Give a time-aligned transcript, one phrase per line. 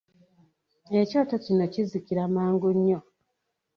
[0.99, 2.99] Ekyoto kino kizikira mangu nnyo.